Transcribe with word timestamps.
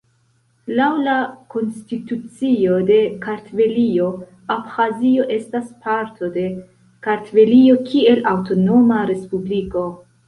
Laŭ 0.77 0.85
la 1.07 1.15
konstitucio 1.55 2.79
de 2.87 2.97
Kartvelio, 3.25 4.07
Abĥazio 4.55 5.27
estas 5.37 5.71
parto 5.85 6.31
de 6.39 6.47
Kartvelio 7.09 7.79
kiel 7.91 8.27
aŭtonoma 8.35 9.05
respubliko. 9.15 9.89